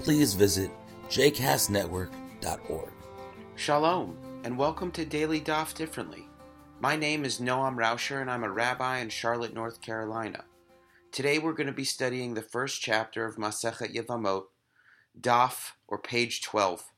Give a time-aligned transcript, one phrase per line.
[0.00, 0.70] please visit
[1.08, 2.90] jcastnetwork.org.
[3.54, 6.28] Shalom, and welcome to Daily Daf Differently.
[6.80, 10.44] My name is Noam Rauscher, and I'm a rabbi in Charlotte, North Carolina.
[11.10, 14.44] Today we're going to be studying the first chapter of Masechet Yevamot,
[15.18, 16.92] Daf, or page 12.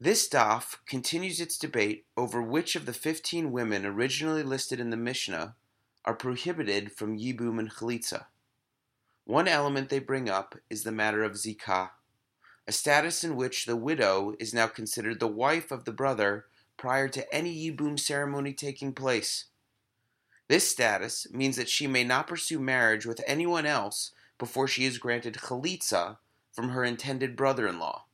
[0.00, 4.96] This daf continues its debate over which of the 15 women originally listed in the
[4.96, 5.56] Mishnah
[6.04, 8.26] are prohibited from Yibum and Chalitza.
[9.26, 11.90] One element they bring up is the matter of Zikah,
[12.64, 16.46] a status in which the widow is now considered the wife of the brother
[16.76, 19.46] prior to any Yibum ceremony taking place.
[20.46, 24.98] This status means that she may not pursue marriage with anyone else before she is
[24.98, 26.18] granted chalitza
[26.52, 28.04] from her intended brother-in-law.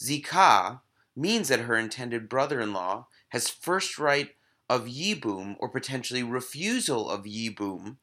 [0.00, 0.82] Zikah
[1.16, 4.36] means that her intended brother-in-law has first right
[4.70, 7.96] of yibum or potentially refusal of yibum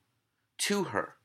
[0.57, 1.15] to her.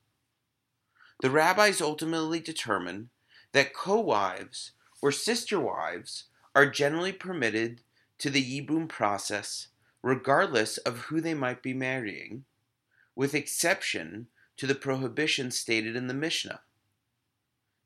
[1.20, 3.10] The rabbis ultimately determine
[3.52, 7.82] that co-wives or sister wives are generally permitted
[8.18, 9.68] to the Yibum process
[10.02, 12.44] regardless of who they might be marrying,
[13.14, 16.60] with exception to the prohibition stated in the Mishnah.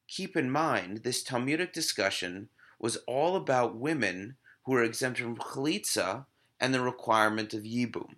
[0.07, 6.27] Keep in mind, this Talmudic discussion was all about women who were exempt from chalitza
[6.61, 8.17] and the requirement of yibum.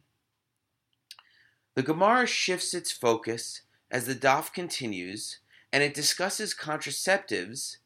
[1.75, 5.39] The Gemara shifts its focus as the daf continues
[5.73, 7.77] and it discusses contraceptives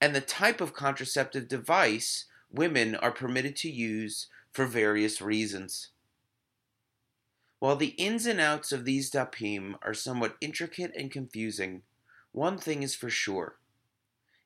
[0.00, 5.90] and the type of contraceptive device women are permitted to use for various reasons.
[7.58, 11.82] While the ins and outs of these dapim are somewhat intricate and confusing,
[12.32, 13.56] one thing is for sure.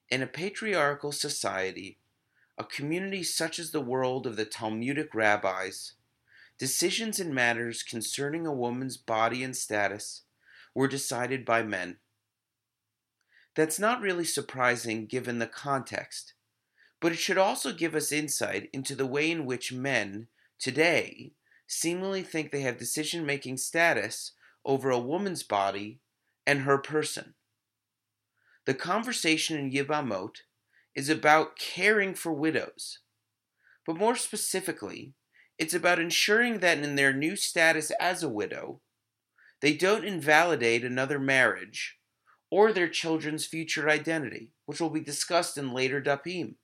[0.08, 1.98] In a patriarchal society,
[2.56, 5.94] a community such as the world of the Talmudic rabbis,
[6.58, 10.22] decisions in matters concerning a woman's body and status
[10.75, 11.98] were decided by men.
[13.56, 16.34] That's not really surprising given the context,
[17.00, 21.32] but it should also give us insight into the way in which men, today,
[21.66, 24.32] seemingly think they have decision making status
[24.64, 26.00] over a woman's body
[26.47, 27.34] and her person.
[28.66, 30.42] The conversation in Yibamot
[30.94, 32.98] is about caring for widows,
[33.87, 35.14] but more specifically,
[35.58, 38.81] it's about ensuring that in their new status as a widow,
[39.60, 41.98] they don't invalidate another marriage
[42.50, 46.54] or their children's future identity, which will be discussed in later dapim.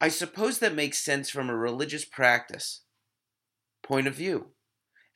[0.00, 2.82] I suppose that makes sense from a religious practice
[3.82, 4.52] point of view.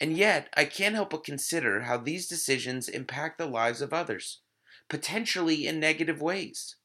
[0.01, 4.43] And yet, I can't help but consider how these decisions impact the lives of others,
[4.89, 6.77] potentially in negative ways.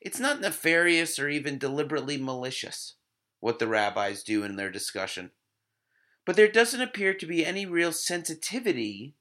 [0.00, 2.94] It's not nefarious or even deliberately malicious,
[3.40, 5.32] what the rabbis do in their discussion.
[6.26, 9.14] But there doesn't appear to be any real sensitivity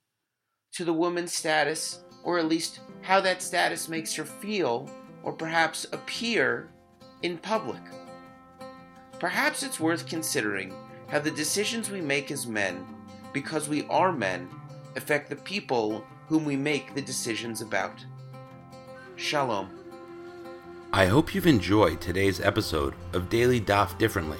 [0.73, 4.89] to the woman's status or at least how that status makes her feel
[5.23, 6.71] or perhaps appear
[7.21, 7.81] in public.
[9.19, 10.73] Perhaps it's worth considering
[11.07, 12.83] how the decisions we make as men,
[13.31, 14.49] because we are men,
[14.95, 18.03] affect the people whom we make the decisions about.
[19.15, 19.69] Shalom.
[20.91, 24.39] I hope you've enjoyed today's episode of Daily Daf Differently,